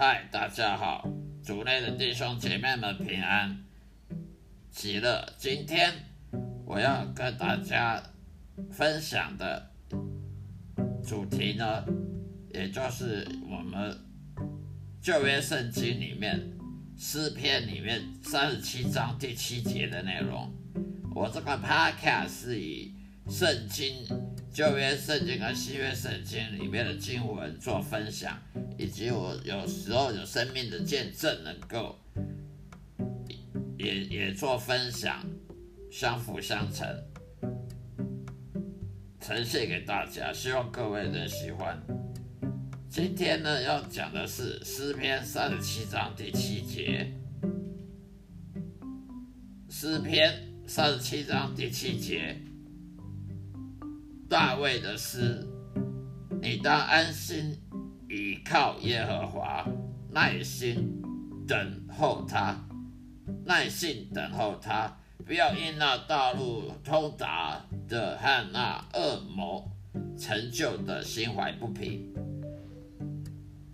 [0.00, 1.10] 嗨，大家好，
[1.42, 3.64] 主内的弟兄姐妹们平安
[4.70, 5.28] 喜乐。
[5.36, 5.92] 今天
[6.64, 8.00] 我要跟大家
[8.70, 9.72] 分享的
[11.04, 11.84] 主题呢，
[12.54, 13.98] 也就是我们
[15.02, 16.48] 旧约圣经里面
[16.96, 20.48] 诗篇里面三十七章第七节的内容。
[21.12, 22.94] 我这个 podcast 是以
[23.28, 24.06] 圣经。
[24.50, 28.36] 旧约圣经和新约圣经里面的经文做分享，
[28.78, 31.98] 以及我有时候有生命的见证，能够
[33.76, 35.20] 也也做分享，
[35.90, 36.86] 相辅相成，
[39.20, 41.76] 呈现给大家，希望各位能喜欢。
[42.88, 47.12] 今天呢，要讲的是诗篇三十七章第七节，
[49.68, 50.32] 诗篇
[50.68, 52.36] 三十七章第七节。
[54.28, 55.44] 大卫的诗，
[56.40, 57.56] 你当安心
[58.08, 59.66] 倚靠耶和华，
[60.10, 60.98] 耐心
[61.46, 62.56] 等候他，
[63.44, 69.70] 耐心等候他，不要因那道路通达的和那恶魔
[70.18, 72.14] 成就的心怀不平。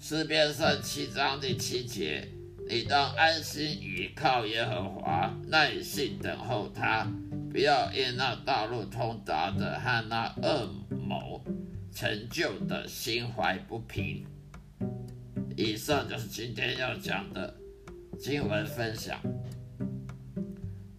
[0.01, 2.29] 诗篇上七章第七节，
[2.69, 7.07] 你当安心倚靠耶和华，耐心等候他。
[7.53, 10.84] 不要因那道路通达的和那恶魔
[11.95, 14.27] 成就的心怀不平。
[15.56, 17.55] 以上就是今天要讲的
[18.19, 19.20] 经文分享。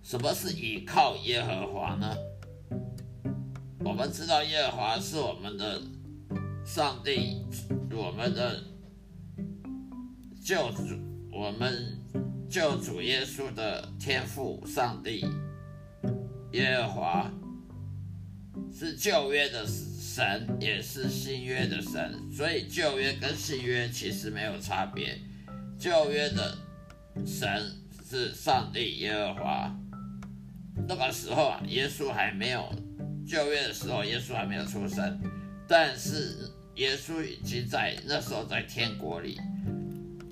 [0.01, 2.16] 什么是倚靠耶和华呢？
[3.79, 5.81] 我们知道耶和华是我们的
[6.66, 7.43] 上帝，
[7.91, 8.63] 我们的
[10.41, 10.83] 救主，
[11.29, 12.00] 我们
[12.50, 15.25] 救主耶稣的天父上帝。
[16.53, 17.31] 耶和华
[18.72, 19.67] 是旧约的
[20.15, 25.19] 神，也是新约的神，所以旧约跟新约其实没有差别。
[25.77, 26.57] 旧约的
[27.25, 27.69] 神
[28.09, 29.77] 是上帝耶和华，
[30.87, 32.73] 那个时候啊，耶稣还没有
[33.27, 35.19] 旧约的时候，耶稣还没有出生，
[35.67, 39.37] 但是耶稣已经在那时候在天国里，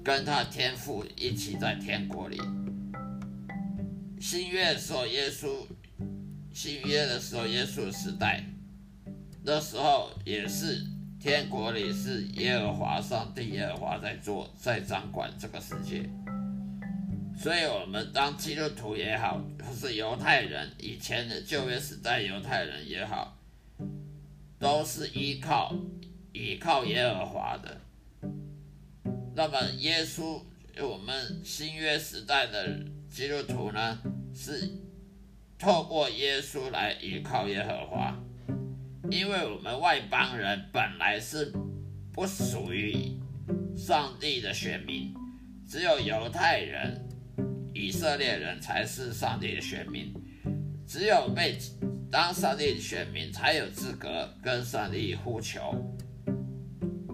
[0.02, 2.40] 跟他天父一起在天国里。
[4.22, 5.50] 新约的时候，耶稣。
[6.56, 8.44] 新约的时候，耶稣时代，
[9.46, 10.82] 那时候也是
[11.20, 16.10] 天国里是耶和华上帝耶和华在做，在掌管这个世界。
[17.38, 23.38] 所以，我们当基督徒也好，或是犹太人，以前的旧约时代犹太人也好，
[24.60, 25.76] 都是依靠
[26.32, 27.82] 依靠耶和华的。
[29.36, 30.42] 那么，耶稣
[30.80, 32.80] 我们新约时代的
[33.10, 34.00] 基督徒呢，
[34.34, 34.70] 是。
[35.60, 38.14] 透过耶稣来依靠耶和华，
[39.14, 41.54] 因为我们外邦人本来是
[42.12, 43.16] 不属于
[43.78, 45.14] 上帝的选民，
[45.70, 47.00] 只有犹太人、
[47.76, 50.12] 以色列人才是上帝的选民，
[50.88, 51.56] 只有被
[52.12, 55.96] 当上帝的选民才有资格跟上帝呼求。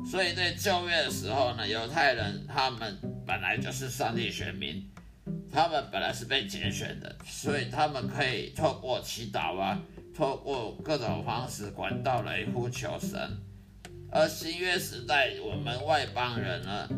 [0.10, 4.90] 所以在旧约的时候呢，犹太人他们本来就是上帝选民。
[5.52, 9.81] 他们本来是被拣选的，所以他们可以透过祈祷啊，
[10.19, 13.18] 透过各种方式管道来呼求神。
[14.12, 16.90] 而新约时代，我们外邦人呢，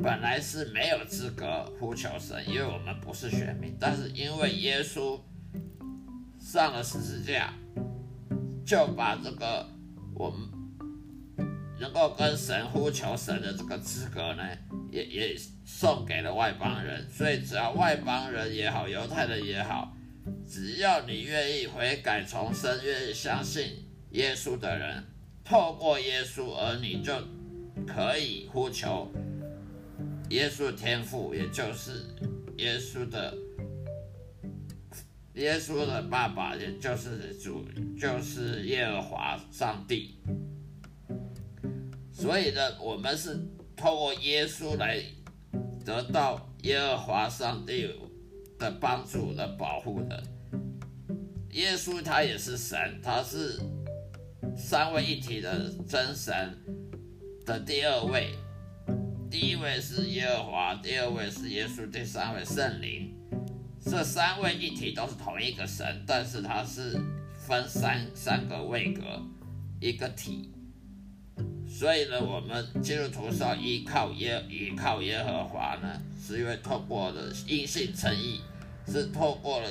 [0.00, 3.76] 本来是没有资格呼求神，因为我们不是选民。
[3.80, 5.18] 但是因为耶稣
[6.38, 7.52] 上了十字架，
[8.64, 9.66] 就把这个
[10.14, 10.48] 我们。
[11.80, 14.44] 能够跟神呼求神的这个资格呢，
[14.90, 17.08] 也也送给了外邦人。
[17.08, 19.96] 所以只要外邦人也好，犹太人也好，
[20.46, 25.04] 只要你愿意悔改重生，愿意相信耶稣的人，
[25.44, 27.12] 透过耶稣，而你就
[27.86, 29.10] 可以呼求
[30.30, 32.04] 耶稣的天赋，也就是
[32.56, 33.34] 耶稣的
[35.34, 37.64] 耶稣的爸爸，也就是主，
[37.98, 40.16] 就是耶和华上帝。
[42.12, 43.38] 所以呢，我们是
[43.76, 45.02] 透过耶稣来
[45.84, 47.88] 得到耶和华上帝
[48.60, 50.22] 的帮助的保护的。
[51.52, 53.58] 耶稣他也是神，他是
[54.56, 56.56] 三位一体的真神
[57.44, 58.32] 的第二位。
[59.28, 63.16] 第一位是耶和华，第二位是耶稣，第三位圣灵。
[63.82, 67.00] 这三位一体都是同一个神，但是它是
[67.38, 69.02] 分三三个位格，
[69.80, 70.52] 一个体。
[71.66, 75.88] 所以呢，我们基督徒是要依靠耶依靠耶和华呢，
[76.20, 78.40] 是因为透过了因信称义，
[78.90, 79.68] 是透过了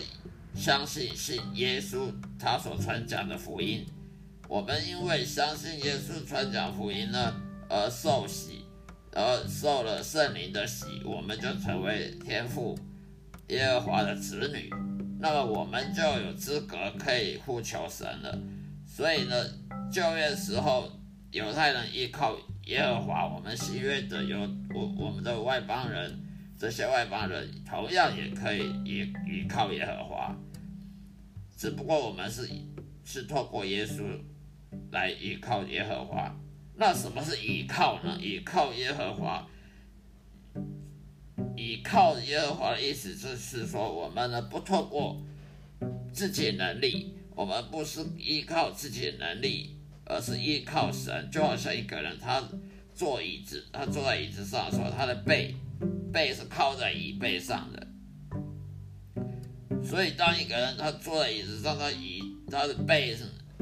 [0.56, 3.86] 相信信耶稣他所传讲的福音。
[4.48, 7.34] 我们因为相信耶稣传讲福音呢
[7.70, 8.66] 而受洗，
[9.12, 12.78] 而受了圣灵的洗，我们就成为天父
[13.50, 14.72] 耶和华的子女，
[15.20, 18.40] 那么我们就有资格可以呼求神了。
[18.88, 19.36] 所以呢，
[19.92, 20.90] 旧约时候
[21.32, 22.36] 犹太人依靠
[22.66, 24.40] 耶和华，我们新约的有
[24.74, 26.20] 我我们的外邦人，
[26.60, 30.36] 这些外邦人同样也可以依依靠耶和华，
[31.56, 32.50] 只不过我们是
[33.06, 34.04] 是透过耶稣
[34.92, 36.36] 来依靠耶和华。
[36.76, 38.18] 那什么是依靠呢？
[38.22, 39.48] 依靠耶和华，
[41.56, 45.18] 依靠耶和华的意思就是说，我们呢不透过
[46.12, 51.30] 自己能力，我们不是依靠自己能力，而是依靠神。
[51.32, 52.44] 就好像一个人他
[52.94, 55.56] 坐椅子，他坐在椅子上的时候，他的背
[56.12, 57.88] 背是靠在椅背上的。
[59.84, 63.18] 所以当一个人他坐在椅子上，他椅他的背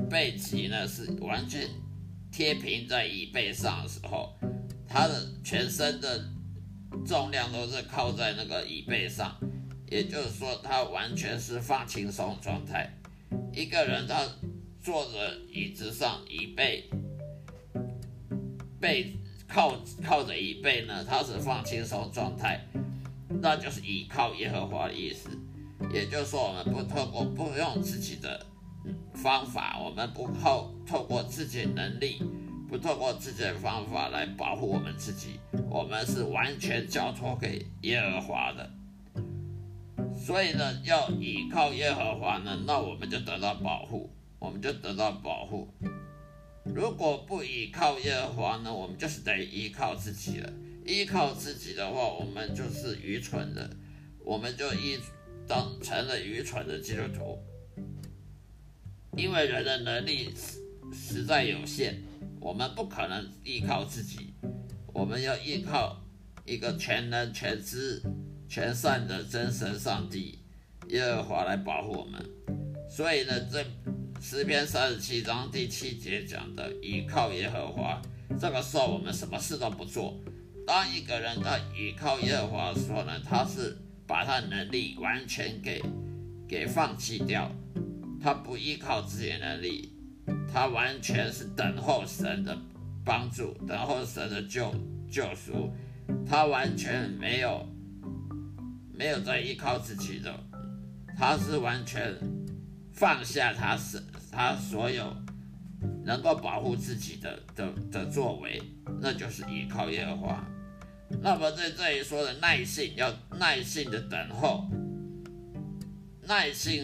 [0.10, 1.68] 背脊呢是完全。
[2.30, 4.38] 贴平在椅背上的时候，
[4.88, 6.24] 他的全身的
[7.04, 9.36] 重量都是靠在那个椅背上，
[9.90, 12.94] 也就是说，他完全是放轻松状态。
[13.54, 14.24] 一个人他
[14.80, 16.88] 坐着椅子上，椅背
[18.80, 19.18] 背
[19.48, 19.74] 靠
[20.04, 22.60] 靠着椅背呢，他是放轻松状态，
[23.42, 25.30] 那就是倚靠耶和华的意思。
[25.94, 28.46] 也就是说，我们不透过不用自己的。
[29.14, 32.22] 方法，我们不靠透过自己能力，
[32.70, 35.40] 不透过自己的方法来保护我们自己，
[35.70, 38.70] 我们是完全交托给耶和华的。
[40.16, 45.68] 所以呢，要依靠耶和华呢，那我们就得到保护，我们就得到保护。
[46.74, 50.54] 如果不依靠耶和华呢，我们就是得依靠自己了。
[50.86, 53.70] 依靠自己的话，我们就是愚蠢的，
[54.24, 54.98] 我们就依
[55.46, 57.38] 当成了愚蠢的基督徒。
[59.18, 60.34] 因为人的能力
[60.94, 62.02] 实在有限，
[62.40, 64.34] 我们不可能依靠自己，
[64.94, 66.02] 我们要依靠
[66.46, 68.02] 一个全能、全知、
[68.48, 70.40] 全善的真神上帝
[70.90, 72.24] 耶和华来保护我们。
[72.90, 73.66] 所以呢，这
[74.20, 78.02] 诗篇三十七章第七节讲的依靠耶和华，
[78.40, 80.20] 这个时候我们什么事都不做。
[80.66, 83.78] 当一个人他依靠耶和华的时候呢，他是
[84.08, 85.82] 把他能力完全给
[86.48, 87.50] 给放弃掉。
[88.20, 89.94] 他不依靠自己的能力，
[90.52, 92.58] 他完全是等候神的
[93.06, 94.74] 帮助，等候神的救
[95.10, 95.72] 救赎。
[96.26, 97.66] 他完全没有
[98.92, 100.34] 没有在依靠自己的，
[101.16, 102.16] 他是完全
[102.98, 105.16] 放下他是他所有
[106.04, 108.60] 能够保护自己的的的作为，
[109.00, 110.44] 那就是依靠耶和华。
[111.22, 114.68] 那么在这里说的耐性，要耐心的等候，
[116.24, 116.84] 耐心。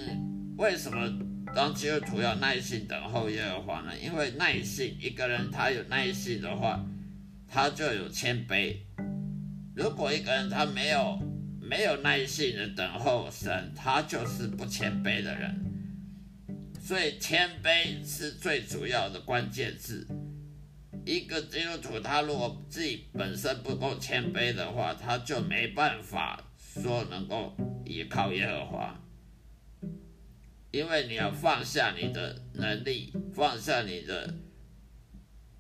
[0.55, 1.11] 为什么
[1.55, 3.91] 当基督徒要耐心等候耶和华呢？
[3.99, 6.85] 因为耐心，一个人他有耐心的话，
[7.47, 8.77] 他就有谦卑。
[9.75, 11.19] 如果一个人他没有
[11.59, 15.72] 没有耐心的等候神，他就是不谦卑的人。
[16.83, 20.05] 所以谦卑是最主要的关键字。
[21.05, 28.99] 一个基督徒他如果自己本身不够谦卑的话，他就没办法说能够依靠耶和华。
[30.71, 34.33] 因为你要放下你的能力，放下你的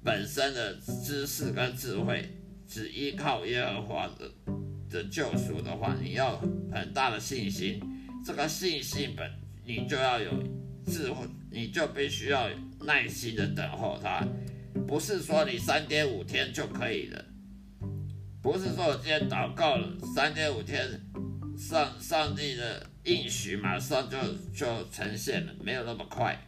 [0.03, 2.29] 本身的知识跟智慧，
[2.67, 4.29] 只依靠耶和华的
[4.89, 6.37] 的救赎的话，你要
[6.69, 7.79] 很大的信心。
[8.25, 9.31] 这个信心本
[9.65, 10.31] 你就要有
[10.85, 12.49] 智慧，你就必须要
[12.81, 14.25] 耐心的等候他，
[14.87, 17.25] 不是说你三天五天就可以了，
[18.41, 21.01] 不是说我今天祷告了三天五天，
[21.57, 22.87] 上上帝的。
[23.05, 24.17] 应许马上就
[24.55, 26.39] 就呈现了，没有那么快。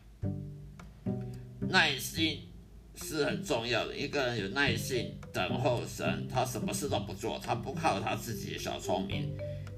[1.68, 2.48] 耐心
[2.96, 9.36] 是很重要的，一个人有耐心等候神，他什么事都不做，他不靠他自己的小聪明，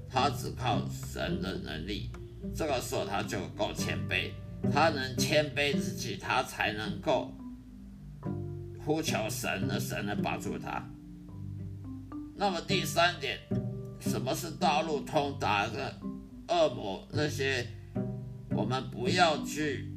[0.08, 2.12] 他只靠神的能力。
[2.54, 4.30] 这个时候他就够谦卑，
[4.72, 7.32] 他能谦卑自己，他才能够
[8.84, 10.84] 呼求神，的神能帮助他。
[12.36, 13.38] 那么第三点，
[14.00, 16.00] 什么是道路通达的？
[16.50, 17.66] 恶魔那些，
[18.56, 19.92] 我们不要去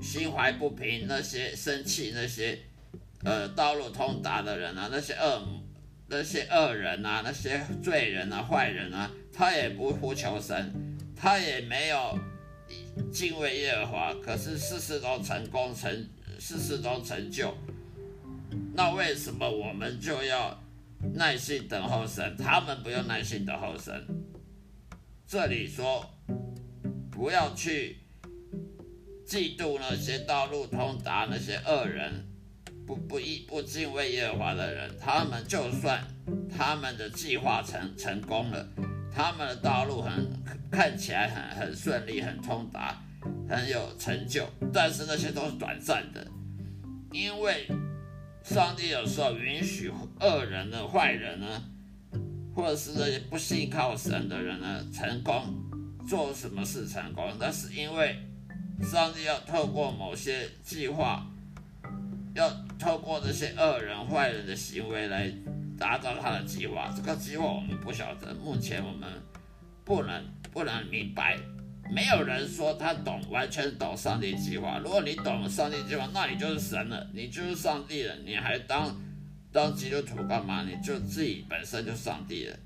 [0.00, 2.58] 心怀不平，那些生气那些，
[3.24, 5.42] 呃，道路通达的人啊，那些恶
[6.08, 10.72] 那些恶人啊，那些罪人啊，坏人啊，他也不呼求神，
[11.14, 12.18] 他也没有
[13.12, 15.90] 敬畏耶和华，可是事事都成功成，
[16.38, 17.54] 事事都成就。
[18.74, 20.62] 那为什么我们就要
[21.14, 22.36] 耐心等候神？
[22.36, 24.06] 他们不用耐心等候神。
[25.26, 26.10] 这里说，
[27.10, 27.98] 不要去
[29.26, 32.26] 嫉妒那些道路通达那些恶人，
[32.86, 36.06] 不不义不敬畏耶和华的人，他们就算
[36.54, 38.68] 他们的计划成成功了，
[39.10, 40.30] 他们的道路很
[40.72, 43.00] 看起来很很顺利，很通达，
[43.48, 46.26] 很有成就，但是那些都是短暂的，
[47.12, 47.68] 因为
[48.42, 51.62] 上帝有时候允许恶人呢、坏人呢，
[52.56, 55.44] 或者是那些不信靠神的人呢成功，
[56.08, 58.16] 做什么事成功，那是因为
[58.82, 61.26] 上帝要透过某些计划。
[62.34, 65.30] 要透过这些恶人、坏人的行为来
[65.78, 66.90] 达到他的计划。
[66.96, 69.06] 这个计划我们不晓得，目前我们
[69.84, 71.38] 不能不能明白。
[71.90, 74.78] 没有人说他懂，完全懂上帝计划。
[74.78, 78.14] 如果你懂上帝计划，那你就是神了，你就是上帝了。
[78.24, 78.94] 你还当
[79.52, 80.64] 当基督徒干嘛？
[80.64, 82.56] 你就自己本身就上帝了。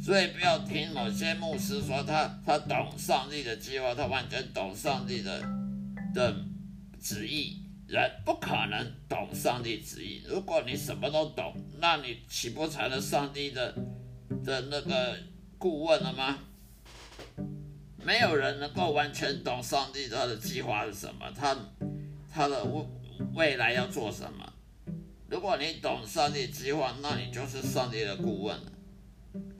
[0.00, 5.40] 所以不要听某些牧师说他他懂上帝的计划，他完全懂上帝的
[6.14, 6.34] 的
[7.00, 7.62] 旨意。
[7.86, 10.22] 人不可能懂上帝旨意。
[10.28, 13.74] 如果你什么都懂，那你岂不成了上帝的
[14.44, 15.16] 的那个
[15.56, 16.38] 顾问了吗？
[18.04, 21.56] 没有人能够完全懂上帝他的计划是什么，他
[22.32, 22.86] 他的未
[23.34, 24.52] 未来要做什么。
[25.28, 28.58] 如果你懂上帝计划，那你就是上帝的顾问。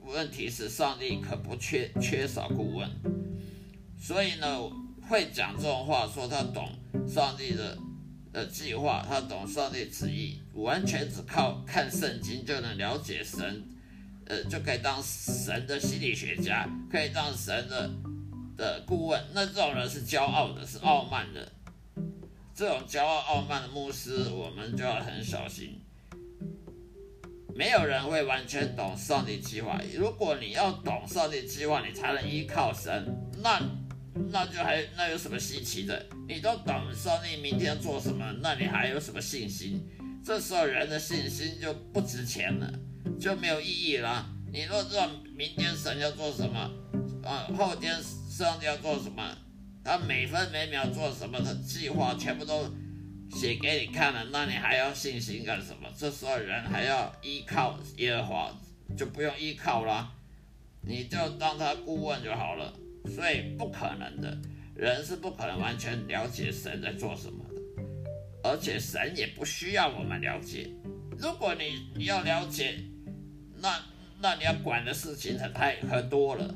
[0.01, 2.89] 问题是，上帝可不缺缺少顾问，
[3.99, 4.47] 所以呢，
[5.07, 6.69] 会讲这种话，说他懂
[7.07, 7.77] 上帝的。
[8.31, 13.63] 的计划，他懂上帝旨意，完全只靠看圣经就能了解神，
[14.27, 17.89] 呃，就可以当神的心理学家，可以当神的
[18.59, 19.19] 的顾问。
[19.33, 21.51] 那这种人是骄傲的，是傲慢的。
[22.53, 25.79] 这种骄傲傲慢的牧师，我们就要很小心。
[27.55, 29.79] 没有人会完全懂上帝计划。
[29.95, 33.07] 如果你要懂上帝计划，你才能依靠神。
[33.41, 33.59] 那。
[34.31, 36.05] 那就还那有什么稀奇的？
[36.27, 39.81] 你都懂上帝明天做什么，那你还有什么信心？
[40.25, 42.69] 这时候人的信心就不值钱了，
[43.17, 44.27] 就没有意义了。
[44.51, 46.59] 你若知道明天神要做什么，
[47.23, 47.95] 啊，后天
[48.39, 49.37] 上帝要做什么，
[49.83, 52.63] 他每分每秒做什么的计划全部都
[53.31, 55.89] 写给你看了，那你还要信心干什么？
[55.93, 58.57] 这时候人还要依靠耶和华，
[58.97, 60.09] 就不用依靠了，
[60.83, 62.73] 你就当他顾问就好了。
[63.13, 64.37] 所以不可能的，
[64.73, 70.69] 人是不可能完全了解神在做什么的，而且神也不需要我们了解。
[71.17, 72.77] 如果你要了解，
[73.57, 73.83] 那
[74.21, 76.55] 那你要管的事情才太很多了，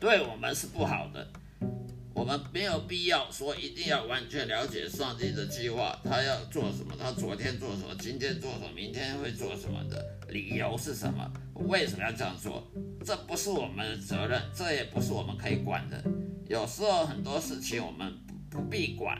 [0.00, 1.26] 对我们是不好的。
[2.14, 11.30] 我们没有必要说一定要完全了解上帝的计划，他要做什么，他昨天做什么，今天做什么，明天会做什么的理由是什么？
[11.54, 12.68] 为什么要这样做？
[13.04, 16.02] 这不是我们的责任，这也不是我们可以管的。
[16.48, 18.12] 有时候很多事情我们
[18.50, 19.16] 不必管，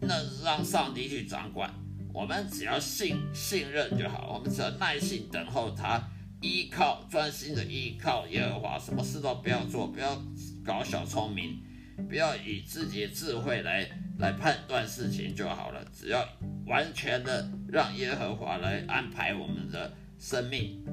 [0.00, 1.72] 那让上帝去掌管，
[2.12, 6.02] 我们只要信信任就好，我们只要耐心等候他，
[6.40, 10.20] 依靠专心的依靠耶和华，什么事都不要做，不要
[10.64, 11.62] 搞小聪明。
[12.10, 13.88] 不要以自己的智慧来
[14.18, 16.22] 来判断事情就好了，只要
[16.66, 20.84] 完全的让耶和华来安排我们的生命，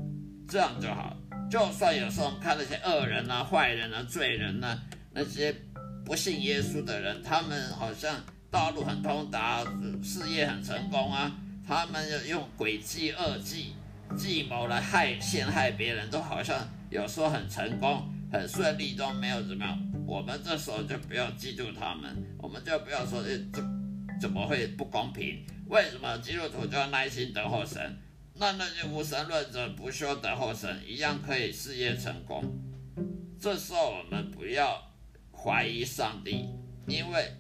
[0.48, 1.14] 这样就好。
[1.52, 4.82] 就算有时候看那些恶人啊、坏人啊、罪人啊，
[5.12, 5.54] 那些
[6.06, 8.16] 不信耶稣的人，他们好像
[8.50, 9.62] 道路很通达，
[10.02, 11.30] 事业很成功啊，
[11.68, 13.74] 他们用诡计、恶计、
[14.16, 19.80] 计谋来害、陷害别人，都好像有时候很成功、很顺利，都没有怎么样。
[20.06, 23.62] 我们这时候就不要嫉妒他们，我们就不要说这这
[24.22, 25.46] 怎么会不公平？
[25.68, 27.98] 为什么基督徒就要耐心等候神？
[28.36, 32.44] 那那些无神论者不需要等候神，一样可以事业成功。
[33.40, 34.82] 这时候我们不要
[35.32, 36.50] 怀疑上帝，
[36.88, 37.32] 因为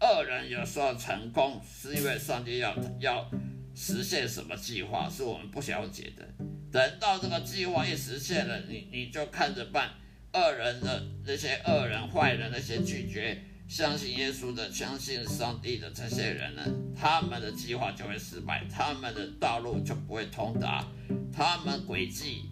[0.00, 3.30] 恶人有时候成功是因为上帝要要
[3.74, 6.26] 实现什么计划，是我们不了解的。
[6.70, 9.90] 等到这个计划一实现了，你你就看着办。
[10.36, 16.62] 恶人的那些恶人、坏人，那些拒绝相信耶稣的、相信上帝的这些人呢，
[16.92, 20.84] 他们的计划就会失败，他们的道路就不会通达，
[21.32, 22.50] 他们诡计、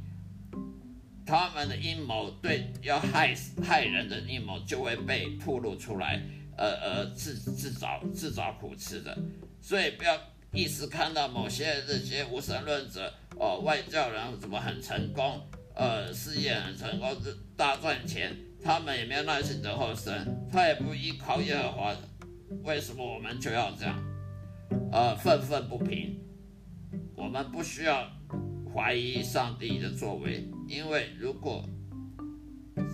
[1.27, 6.23] 他们的阴谋，对要害害人的阴谋就会被暴露出来，
[6.57, 9.19] 呃呃，自自找自找苦吃的。
[9.61, 10.17] 所以不要
[10.53, 15.41] 一时看到某些这些无神论者哦，外教人怎么很成功。
[15.75, 17.17] 呃，事业很成功，
[17.57, 21.97] 大赚钱，他们也没有耐心等候神，他也不依靠耶和华，
[22.65, 23.99] 为什么我们就要这样？
[24.93, 26.21] 呃，愤愤不平。
[27.17, 28.07] 我们不需要
[28.75, 31.65] 怀疑上帝的作为，因为如果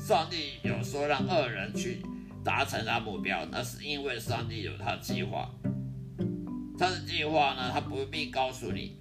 [0.07, 2.01] 上帝有说让恶人去
[2.45, 5.51] 达成他目标，那是因为上帝有他计划。
[6.79, 8.97] 他的计划呢，他不必告诉你，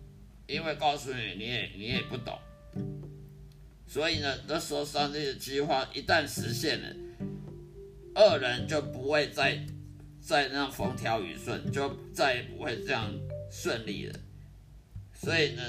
[0.48, 2.38] 因为告诉你你也你也不懂。
[3.86, 6.96] 所以呢，那时候上帝的计划一旦实现了，
[8.16, 9.64] 恶人就不会再
[10.20, 13.14] 再那样风调雨顺，就再也不会这样
[13.52, 14.20] 顺利了。
[15.14, 15.62] 所以呢，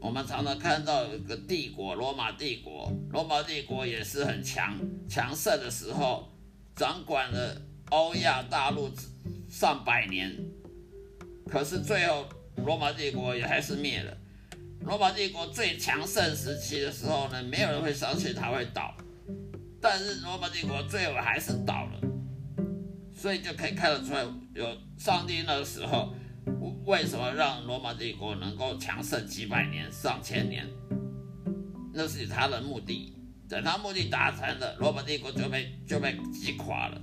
[0.00, 6.32] 我们常常看到一个帝国——罗马帝国，罗马帝国也是很强强盛的时候，
[6.74, 7.60] 掌管了
[7.90, 8.90] 欧亚大陆
[9.48, 10.34] 上百年，
[11.54, 12.26] 可是最后
[12.66, 14.12] 罗马帝国也还是灭了。
[14.80, 18.92] 罗马帝国最强盛时期的时候呢，没有人会相信它会倒，
[19.80, 22.00] 但是罗马帝国最后还是倒了，
[23.14, 24.66] 所以就可以看得出来，有
[24.98, 26.12] 上帝那个时候
[26.86, 30.68] 为什么让罗马帝国能够强盛几百年、上千年，
[31.92, 33.12] 那是他的目的。
[33.48, 37.00] 等他目的达成了，罗马帝国就被就被击垮了。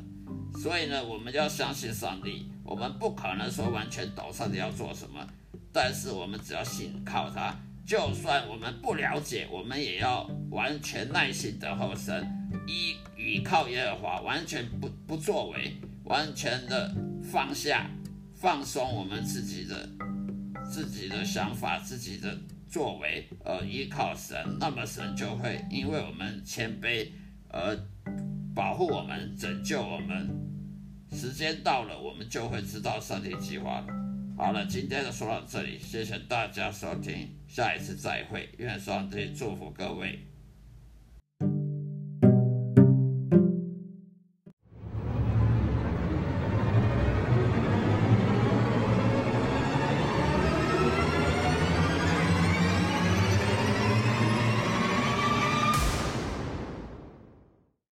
[0.61, 5.27] 所以呢，我们要相信上帝，我们不可能说完全懂上帝要做什么，
[5.73, 7.53] 但是我们只要信靠他。
[7.85, 12.25] 就算我们不了解，我们也要完全耐心等候神，
[12.65, 15.75] 依依靠耶和华，完全不不作为，
[16.05, 17.89] 完全的放下、
[18.33, 19.89] 放松我们自己的
[20.63, 27.09] 自己的想法、自己的作为，而依靠神，那么神就会因为我们谦卑
[27.49, 27.77] 而
[28.55, 30.29] 保护我们、拯救我们。
[31.11, 33.87] 时间到了，我们就会知道上帝计划了。
[34.37, 40.19] 好了，今天就说到这里，谢谢大家收听，下一次再会，愿上帝祝福各位。